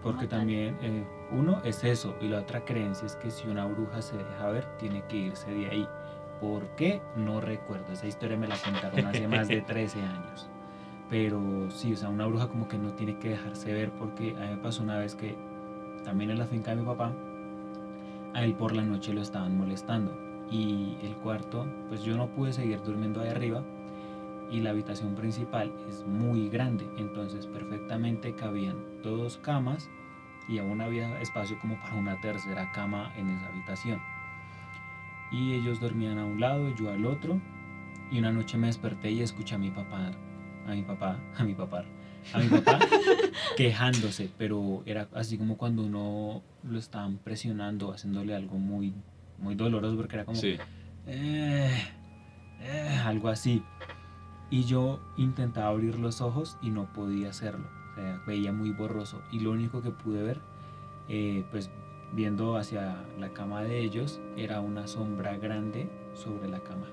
[0.05, 4.03] Porque también, eh, uno es eso, y la otra creencia es que si una bruja
[4.03, 5.89] se deja ver, tiene que irse de ahí.
[6.41, 7.01] ¿Por qué?
[7.17, 7.91] No recuerdo.
[7.93, 10.51] Esa historia me la contaron hace más de 13 años.
[11.09, 14.41] Pero sí, o sea, una bruja como que no tiene que dejarse ver, porque a
[14.41, 15.37] mí me pasó una vez que
[16.05, 17.11] también en la finca de mi papá,
[18.35, 20.15] a él por la noche lo estaban molestando.
[20.51, 23.63] Y el cuarto, pues yo no pude seguir durmiendo ahí arriba,
[24.51, 29.89] y la habitación principal es muy grande, entonces perfectamente cabían dos camas
[30.49, 34.01] y aún había espacio como para una tercera cama en esa habitación.
[35.33, 37.41] Y ellos dormían a un lado, yo al otro,
[38.11, 40.11] y una noche me desperté y escuché a mi papá,
[40.67, 41.85] a mi papá, a mi papá,
[42.33, 42.79] a mi papá
[43.57, 48.93] quejándose, pero era así como cuando uno lo estaban presionando, haciéndole algo muy,
[49.39, 50.57] muy doloroso, porque era como Sí.
[51.07, 51.71] eh,
[52.61, 53.63] eh, algo así.
[54.51, 57.67] Y yo intentaba abrir los ojos y no podía hacerlo.
[57.93, 59.21] O sea, veía muy borroso.
[59.31, 60.41] Y lo único que pude ver,
[61.09, 61.71] eh, pues
[62.13, 66.87] viendo hacia la cama de ellos, era una sombra grande sobre la cama.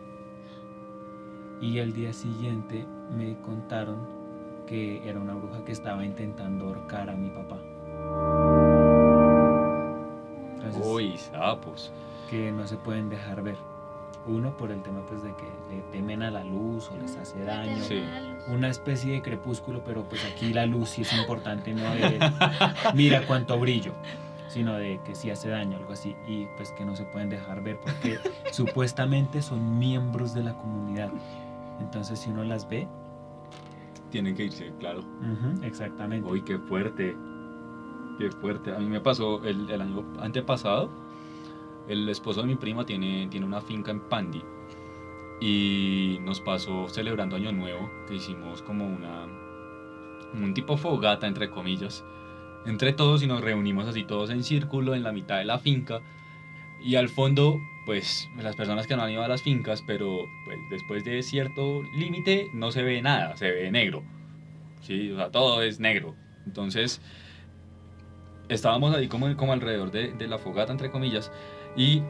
[1.59, 4.07] Y al día siguiente me contaron
[4.65, 7.59] que era una bruja que estaba intentando ahorcar a mi papá.
[10.55, 11.91] Entonces, Uy, sapos.
[12.29, 13.57] que no se pueden dejar ver.
[14.27, 17.43] Uno por el tema pues de que le temen a la luz o les hace
[17.43, 17.81] daño.
[17.83, 18.03] Sí.
[18.49, 22.19] Una especie de crepúsculo, pero pues aquí la luz sí es importante, no de
[22.93, 23.93] mira cuánto brillo,
[24.47, 26.15] sino de que sí hace daño, algo así.
[26.27, 28.19] Y pues que no se pueden dejar ver porque
[28.51, 31.09] supuestamente son miembros de la comunidad.
[31.79, 32.87] Entonces si uno las ve,
[34.11, 35.03] Tienen que irse, claro.
[35.63, 36.29] exactamente.
[36.29, 37.15] Uy, qué fuerte.
[38.19, 38.75] Qué fuerte.
[38.75, 40.89] A mí me pasó el, el año antepasado.
[41.91, 44.41] El esposo de mi prima tiene, tiene una finca en Pandi.
[45.41, 49.25] Y nos pasó celebrando Año Nuevo, que hicimos como una.
[50.33, 52.05] un tipo fogata, entre comillas.
[52.65, 55.99] Entre todos y nos reunimos así todos en círculo en la mitad de la finca.
[56.81, 60.59] Y al fondo, pues las personas que no han ido a las fincas, pero pues,
[60.69, 64.01] después de cierto límite no se ve nada, se ve negro.
[64.79, 66.15] Sí, o sea, todo es negro.
[66.45, 67.01] Entonces,
[68.47, 71.33] estábamos ahí como, como alrededor de, de la fogata, entre comillas,
[71.75, 72.03] y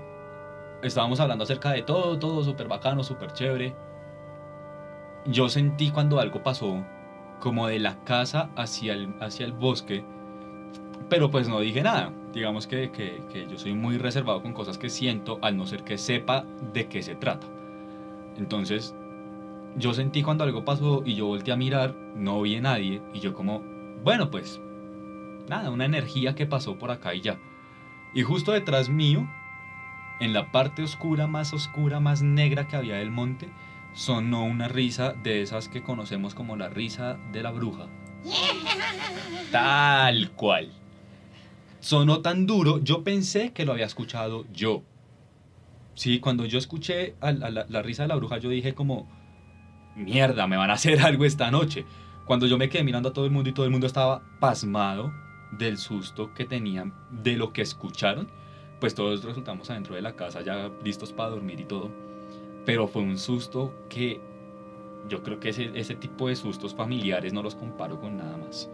[0.81, 3.75] estábamos hablando acerca de todo, todo súper bacano, súper chévere.
[5.25, 6.83] Yo sentí cuando algo pasó,
[7.39, 10.03] como de la casa hacia el, hacia el bosque,
[11.09, 12.11] pero pues no dije nada.
[12.33, 15.83] Digamos que, que, que yo soy muy reservado con cosas que siento, al no ser
[15.83, 17.45] que sepa de qué se trata.
[18.37, 18.95] Entonces,
[19.75, 23.19] yo sentí cuando algo pasó y yo volteé a mirar, no vi a nadie, y
[23.19, 23.61] yo como,
[24.03, 24.61] bueno, pues,
[25.49, 27.37] nada, una energía que pasó por acá y ya.
[28.13, 29.27] Y justo detrás mío,
[30.21, 33.49] en la parte oscura, más oscura, más negra que había del monte,
[33.93, 37.87] sonó una risa de esas que conocemos como la risa de la bruja.
[39.51, 40.71] Tal cual.
[41.79, 44.83] Sonó tan duro, yo pensé que lo había escuchado yo.
[45.95, 49.07] Sí, cuando yo escuché a la, la- la risa de la bruja, yo dije como,
[49.95, 51.85] mierda, me van a hacer algo esta noche.
[52.25, 55.11] Cuando yo me quedé mirando a todo el mundo y todo el mundo estaba pasmado
[55.57, 58.29] del susto que tenían de lo que escucharon,
[58.81, 61.89] pues todos resultamos adentro de la casa ya listos para dormir y todo.
[62.65, 64.19] Pero fue un susto que
[65.07, 68.69] yo creo que ese, ese tipo de sustos familiares no los comparo con nada más.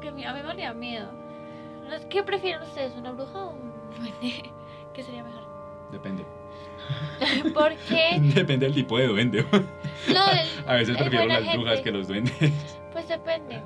[0.00, 1.08] Que a mí me daría miedo.
[2.10, 4.50] ¿Qué prefieren ustedes, una bruja o un duende?
[4.94, 5.42] ¿Qué sería mejor?
[5.92, 6.24] Depende.
[7.54, 9.42] Porque Depende del tipo de duende.
[9.52, 11.82] no, el- A veces prefiero las brujas gente.
[11.82, 12.52] que los duendes.
[12.92, 13.62] Pues depende.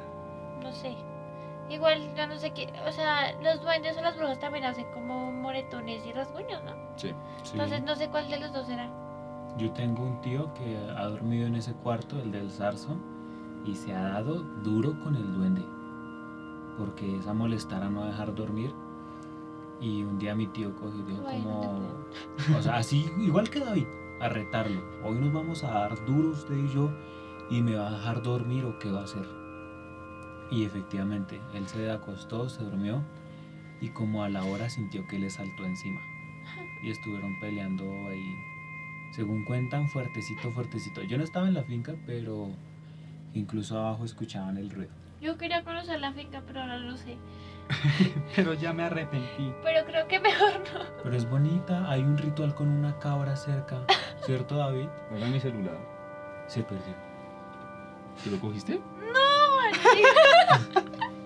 [1.71, 2.73] Igual, yo no sé qué.
[2.87, 6.73] O sea, los duendes o las brujas también hacen como moretones y rasguños, ¿no?
[6.97, 7.13] Sí.
[7.43, 7.53] Sí.
[7.53, 8.91] Entonces no sé cuál de los dos será.
[9.59, 12.97] Yo tengo un tío que ha dormido en ese cuarto, el del Zarzo,
[13.65, 15.63] y se ha dado duro con el duende.
[16.79, 18.73] Porque esa molestar a no dejar dormir.
[19.81, 22.59] Y un día mi tío cogió y dijo Ay, no te como...
[22.59, 23.87] O sea, así, igual que David,
[24.21, 24.81] a retarlo.
[25.05, 26.91] Hoy nos vamos a dar duro usted y yo,
[27.51, 29.42] y me va a dejar dormir o qué va a hacer.
[30.53, 33.03] Y efectivamente, él se acostó, se durmió,
[33.81, 36.01] y como a la hora sintió que le saltó encima.
[36.83, 38.37] Y estuvieron peleando ahí
[39.13, 41.03] según cuentan, fuertecito, fuertecito.
[41.03, 42.51] Yo no estaba en la finca, pero
[43.33, 44.91] incluso abajo escuchaban el ruido.
[45.23, 47.17] Yo quería conocer la finca, pero ahora no sé.
[48.37, 49.53] Pero ya me arrepentí.
[49.63, 50.81] Pero creo que mejor no.
[51.03, 53.87] Pero es bonita, hay un ritual con una cabra cerca,
[54.27, 54.89] ¿cierto David?
[55.13, 55.79] Era mi celular.
[56.49, 56.95] Se perdió.
[58.23, 58.83] ¿Tú lo cogiste?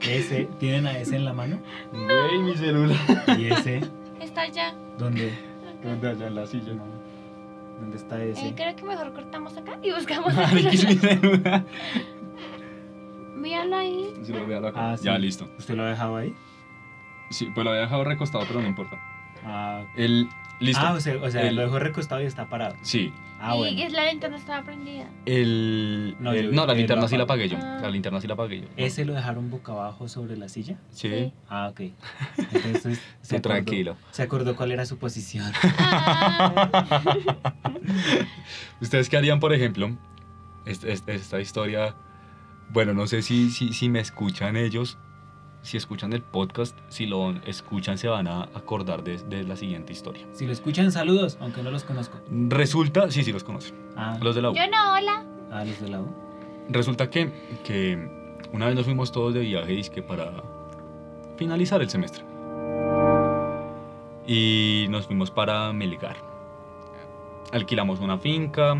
[0.00, 1.58] Ese, ¿tienen a ese en la mano?
[1.92, 2.96] Güey, mi celular.
[3.38, 3.82] ¿Y ese?
[4.20, 4.74] Está allá.
[4.98, 5.32] ¿Dónde?
[5.82, 6.72] ¿Dónde allá en la silla?
[7.80, 8.54] ¿Dónde está Eh, ese?
[8.54, 10.32] creo que mejor cortamos acá y buscamos.
[10.34, 11.64] Marica, es mi celular.
[13.34, 14.14] Míralo ahí.
[14.22, 14.92] Sí, lo voy a acá.
[14.92, 15.04] Ah, sí.
[15.04, 15.48] Ya, listo.
[15.58, 16.34] ¿Usted lo ha dejado ahí?
[17.30, 18.96] Sí, pues lo había dejado recostado, pero no importa.
[19.44, 20.28] Ah, El,
[20.60, 20.82] listo.
[20.84, 22.76] ah o sea, o sea El- lo dejó recostado y está parado.
[22.82, 23.12] Sí.
[23.38, 23.82] Ah, y bueno.
[23.82, 25.06] es la linterna estaba prendida.
[25.26, 27.58] El, No, el- yo- no, la linterna sí la apagué yo.
[27.60, 27.78] Ah.
[27.82, 28.66] La linterna sí la apagué yo.
[28.76, 30.78] ¿Ese lo dejaron boca abajo sobre la silla?
[30.90, 31.08] Sí.
[31.10, 31.32] Sí.
[31.48, 31.80] Ah, ok.
[32.52, 33.96] Entonces, se Tú acordó- tranquilo.
[34.10, 35.52] Se acordó cuál era su posición.
[35.78, 37.02] Ah,
[38.80, 39.96] ¿Ustedes qué harían, por ejemplo?
[40.64, 41.94] Esta, esta- esta historia,
[42.70, 44.98] bueno, no sé si, si, si me escuchan ellos,
[45.66, 49.92] si escuchan el podcast, si lo escuchan se van a acordar de, de la siguiente
[49.92, 50.24] historia.
[50.32, 52.18] Si lo escuchan, saludos, aunque no los conozco.
[52.30, 54.54] Resulta, sí, sí los conocen, Ah, los de la U.
[54.54, 55.24] yo no, hola.
[55.50, 56.06] ah, los de la U.
[56.68, 57.30] Resulta que,
[57.64, 57.96] que
[58.52, 60.42] una vez nos fuimos todos de viaje dizque para
[61.36, 62.24] finalizar el semestre.
[64.26, 66.16] Y nos fuimos para Melgar.
[67.52, 68.76] Alquilamos una finca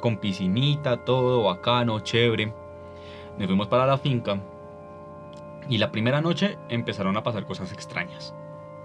[0.00, 2.52] con piscinita, todo bacano, chévere.
[3.38, 4.38] Nos fuimos para la finca
[5.68, 8.34] y la primera noche empezaron a pasar cosas extrañas.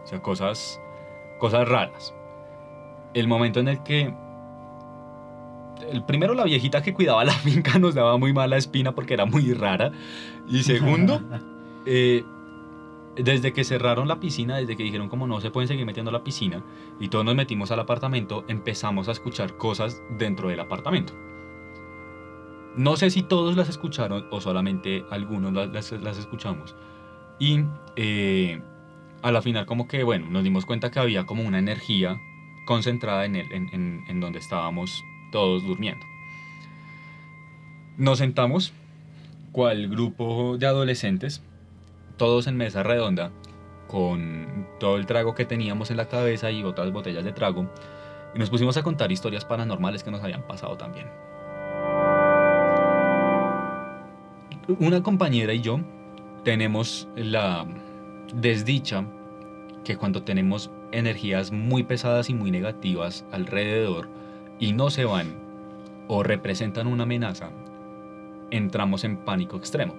[0.03, 0.79] O sea, cosas,
[1.37, 2.13] cosas raras.
[3.13, 4.13] El momento en el que
[5.91, 9.25] el primero la viejita que cuidaba la finca nos daba muy mala espina porque era
[9.25, 9.91] muy rara
[10.47, 11.21] y segundo
[11.85, 12.23] eh,
[13.15, 16.13] desde que cerraron la piscina desde que dijeron como no se pueden seguir metiendo a
[16.13, 16.63] la piscina
[16.99, 21.13] y todos nos metimos al apartamento empezamos a escuchar cosas dentro del apartamento
[22.79, 26.75] no sé si todos las escucharon o solamente algunos las, escuchamos
[27.37, 27.65] y
[27.97, 28.61] eh,
[29.21, 32.17] a la final como que bueno nos dimos cuenta que había como una energía
[32.65, 36.05] concentrada en, el, en donde estábamos todos durmiendo.
[37.97, 38.71] Nos sentamos,
[39.51, 41.41] cual grupo de adolescentes,
[42.15, 43.31] todos en mesa redonda,
[43.87, 47.69] con todo el trago que teníamos en la cabeza y otras botellas de trago,
[48.35, 51.07] y nos pusimos a contar historias paranormales que nos habían pasado también.
[54.77, 55.79] Una compañera y yo
[56.43, 57.65] tenemos la
[58.35, 59.03] desdicha
[59.83, 64.09] que cuando tenemos energías muy pesadas y muy negativas alrededor
[64.59, 65.39] y no se van
[66.07, 67.49] o representan una amenaza,
[68.51, 69.95] entramos en pánico extremo.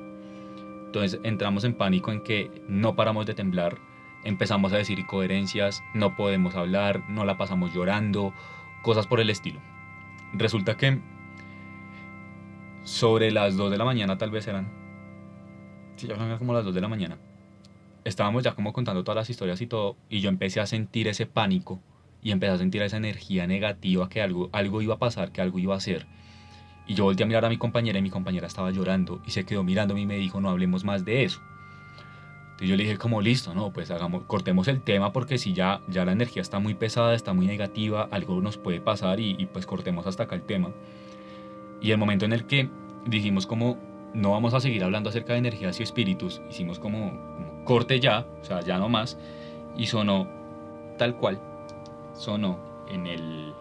[0.87, 3.79] Entonces entramos en pánico en que no paramos de temblar,
[4.23, 8.33] empezamos a decir incoherencias, no podemos hablar, no la pasamos llorando,
[8.83, 9.59] cosas por el estilo.
[10.33, 11.01] Resulta que
[12.83, 14.73] sobre las 2 de la mañana tal vez eran,
[15.97, 17.19] sí, ya son como las 2 de la mañana,
[18.05, 21.27] estábamos ya como contando todas las historias y todo, y yo empecé a sentir ese
[21.27, 21.81] pánico
[22.23, 25.59] y empecé a sentir esa energía negativa que algo, algo iba a pasar, que algo
[25.59, 26.07] iba a hacer.
[26.87, 29.45] Y yo volteé a mirar a mi compañera y mi compañera estaba llorando y se
[29.45, 31.41] quedó mirándome y me dijo, no hablemos más de eso.
[32.43, 35.81] Entonces yo le dije como listo, no, pues hagamos, cortemos el tema porque si ya,
[35.89, 39.47] ya la energía está muy pesada, está muy negativa, algo nos puede pasar y, y
[39.47, 40.71] pues cortemos hasta acá el tema.
[41.81, 42.69] Y el momento en el que
[43.07, 43.79] dijimos como
[44.13, 48.27] no vamos a seguir hablando acerca de energías y espíritus, hicimos como, como corte ya,
[48.41, 49.19] o sea, ya no más,
[49.77, 50.29] y sonó
[50.99, 51.41] tal cual,
[52.15, 53.55] sonó en el,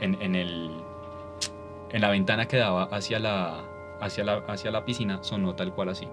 [0.00, 0.70] en, en el,
[1.90, 3.62] en la ventana que daba hacia la,
[4.00, 6.08] hacia la, hacia la piscina, sonó tal cual así.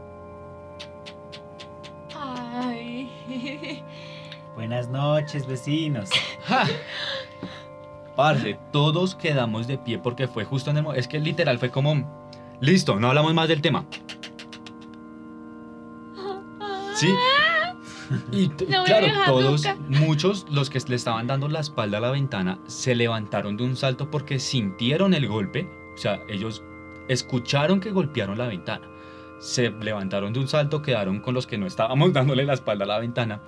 [2.16, 3.10] Ay.
[4.56, 6.12] Buenas noches, vecinos.
[8.16, 11.70] Parce, todos quedamos de pie porque fue justo en el mo- Es que literal fue
[11.72, 12.24] como.
[12.62, 13.86] Listo, no hablamos más del tema.
[16.96, 17.14] ¿Sí?
[18.32, 19.78] Y No claro, todos, nunca.
[20.00, 23.76] muchos, los que le estaban dando la espalda a la ventana, se levantaron de un
[23.76, 25.68] salto porque sintieron el golpe.
[25.96, 26.64] O sea, ellos
[27.08, 28.88] escucharon que golpearon la ventana.
[29.40, 32.88] Se levantaron de un salto, quedaron con los que no estábamos dándole la espalda a
[32.88, 33.42] la ventana.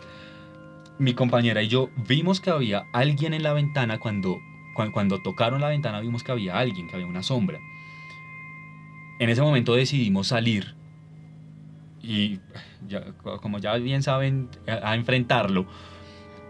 [0.98, 4.40] Mi compañera y yo vimos que había alguien en la ventana cuando,
[4.76, 7.60] cuan- cuando, tocaron la ventana, vimos que había alguien, que había una sombra.
[9.20, 10.76] En ese momento decidimos salir
[12.04, 12.40] y
[12.88, 13.04] ya,
[13.42, 15.66] como ya bien saben, a, a enfrentarlo.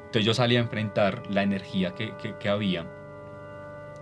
[0.08, 2.86] Entonces yo salí a enfrentar la energía que, que- que había.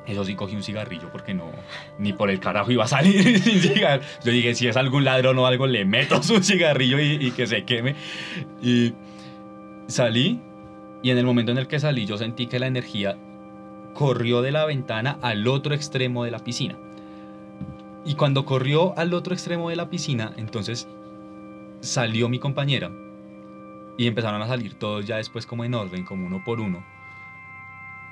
[0.08, 1.50] Eso sí, cogí un cigarrillo porque no,
[1.98, 4.04] ni por el carajo iba a salir sin cigarro.
[4.24, 7.48] Yo dije, si es algún ladrón o algo, le meto su cigarrillo y, y que
[7.48, 7.96] se queme.
[8.62, 8.94] Y
[9.88, 10.42] salí
[11.04, 13.18] y en el momento en el que salí yo sentí que la energía
[13.94, 16.78] corrió de la ventana al otro extremo de la piscina.
[18.06, 20.88] Y cuando corrió al otro extremo de la piscina, entonces
[21.80, 22.92] salió mi compañera
[23.98, 26.84] y empezaron a salir todos ya después como en orden, como uno por uno.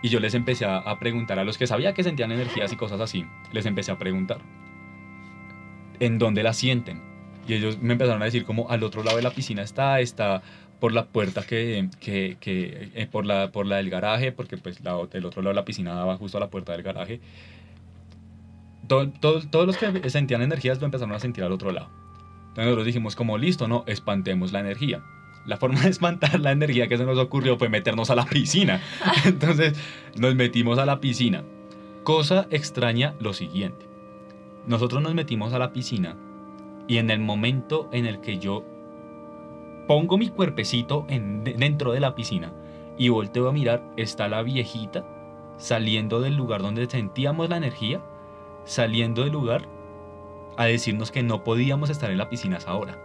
[0.01, 3.01] Y yo les empecé a, preguntar a los que sabía que sentían energías y cosas
[3.01, 4.39] así, les empecé a preguntar,
[5.99, 7.01] ¿en dónde la sienten?
[7.47, 10.41] Y ellos me empezaron a decir como al otro lado de la piscina está, está
[10.81, 14.81] por la puerta que, que, que eh, por, la, por la del garaje, porque pues
[14.83, 17.21] la, el otro lado de la piscina daba justo a la puerta del garaje.
[18.87, 21.87] Todo- todo- todos los que sentían energías lo empezaron a sentir al otro lado.
[22.49, 25.01] Entonces nosotros dijimos como listo, no, espantemos la energía.
[25.45, 28.81] La forma de espantar la energía que se nos ocurrió fue meternos a la piscina.
[29.25, 29.73] Entonces
[30.17, 31.43] nos metimos a la piscina.
[32.03, 33.85] Cosa extraña lo siguiente.
[34.67, 36.17] Nosotros nos metimos a la piscina
[36.87, 38.65] y en el momento en el que yo
[39.91, 42.53] pongo mi cuerpecito en- dentro de la piscina
[42.97, 45.03] y volteo a mirar, está la viejita
[45.57, 47.99] saliendo del lugar donde sentíamos la energía,
[48.63, 49.67] saliendo del lugar
[50.55, 52.97] a decirnos que no podíamos estar en la piscina a esa hora.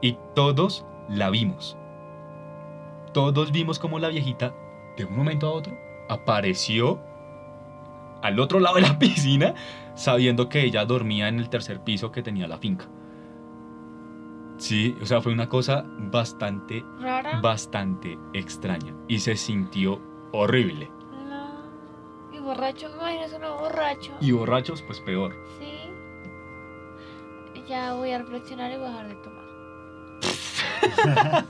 [0.00, 1.76] Y todos la vimos.
[3.12, 4.52] Todos vimos como la viejita,
[4.96, 5.72] de un momento a otro,
[6.08, 6.98] apareció
[8.22, 9.54] al otro lado de la piscina,
[9.94, 12.86] sabiendo que ella dormía en el tercer piso que tenía la finca.
[14.58, 17.40] Sí, o sea, fue una cosa bastante, Rara.
[17.40, 18.92] bastante extraña.
[19.06, 20.00] Y se sintió
[20.32, 20.90] horrible.
[21.28, 21.62] No.
[22.32, 24.12] Y borracho, me imagino uno borracho.
[24.20, 25.34] Y borrachos, pues peor.
[25.58, 25.74] Sí.
[27.68, 29.38] Ya voy a reflexionar y voy a dejar de tomar.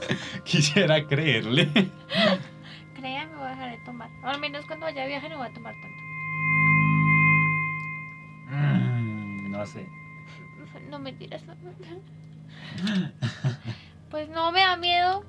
[0.43, 1.69] Quisiera creerle.
[2.93, 4.09] Créanme, voy a dejar de tomar.
[4.23, 6.03] Al menos cuando vaya a viaje no voy a tomar tanto.
[8.55, 9.87] Mm, no sé.
[10.89, 11.45] No mentiras.
[11.47, 11.55] no.
[14.09, 15.23] Pues no me da miedo.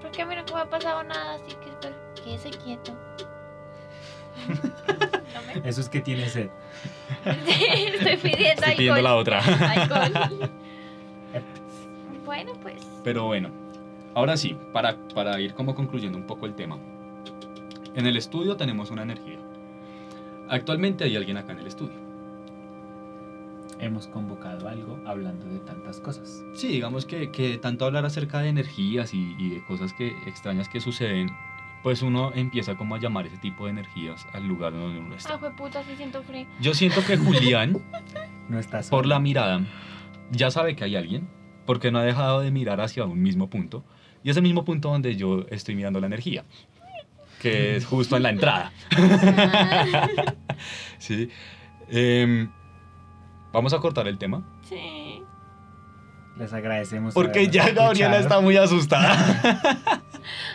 [0.00, 1.92] Porque a mí nunca me ha pasado nada, así que pues,
[2.24, 2.92] quédese quieto.
[5.34, 6.48] No me- Eso es que tiene sed.
[7.24, 9.40] Estoy pidiendo Estoy pidiendo la otra.
[9.44, 10.50] Alcohol.
[12.24, 12.82] Bueno, pues.
[13.04, 13.50] Pero bueno,
[14.14, 16.78] ahora sí, para, para ir como concluyendo un poco el tema.
[17.94, 19.38] En el estudio tenemos una energía.
[20.48, 22.07] Actualmente hay alguien acá en el estudio.
[23.80, 26.42] Hemos convocado algo hablando de tantas cosas.
[26.54, 30.68] Sí, digamos que, que tanto hablar acerca de energías y, y de cosas que, extrañas
[30.68, 31.30] que suceden,
[31.82, 35.18] pues uno empieza como a llamar ese tipo de energías al lugar donde uno Ah,
[35.18, 35.38] está.
[35.38, 36.46] fue puta, sí siento frío.
[36.60, 37.78] Yo siento que Julián,
[38.48, 39.60] No estás por la mirada,
[40.32, 41.28] ya sabe que hay alguien,
[41.66, 43.84] porque no ha dejado de mirar hacia un mismo punto,
[44.24, 46.44] y ese mismo punto donde yo estoy mirando la energía,
[47.40, 48.72] que es justo en la entrada.
[50.98, 51.28] Sí.
[51.88, 52.48] Em,
[53.52, 54.42] vamos a cortar el tema.
[54.62, 55.22] Sí.
[56.36, 57.14] Les agradecemos.
[57.14, 58.16] Porque ya Gabriela escuchado.
[58.20, 59.12] está muy asustada.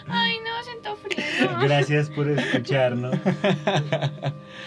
[0.08, 1.50] Ay, no, siento frío.
[1.62, 3.16] Gracias por escucharnos.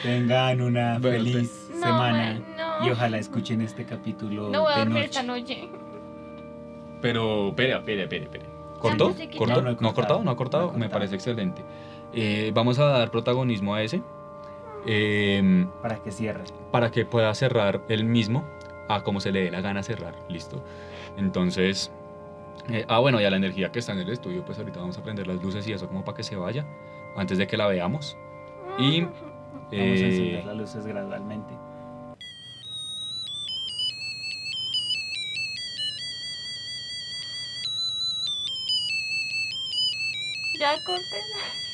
[0.02, 2.34] Tengan una Bueno, feliz No, semana
[2.80, 2.86] no.
[2.86, 5.68] y ojalá escuchen este capítulo No voy a dormir esta noche.
[7.00, 8.44] Pero, espera, espera, espera, espera.
[8.80, 9.08] ¿Cortó?
[9.08, 9.94] No, no he ¿No ha cortado?
[9.94, 10.22] cortado.
[10.24, 10.66] ¿No ha cortado?
[10.66, 10.92] No he Me cortado.
[10.98, 11.62] parece excelente.
[12.12, 14.02] Eh, vamos a dar protagonismo a ese
[14.86, 16.44] em, Para que cierre.
[16.72, 18.44] para que pueda cerrar el mismo
[18.88, 20.62] a como se le dé la gana cerrar, listo.
[21.16, 21.90] Entonces,
[22.68, 25.02] eh, ah bueno, ya la energía que está en el estudio, pues ahorita vamos a
[25.02, 26.64] prender las luces y eso como para que se vaya,
[27.16, 28.16] antes de que la veamos.
[28.78, 29.02] Y...
[29.02, 31.54] Vamos a eh, encender las luces gradualmente.
[40.58, 41.65] Ya corten.